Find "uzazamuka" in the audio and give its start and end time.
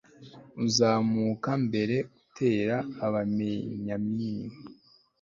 0.65-1.49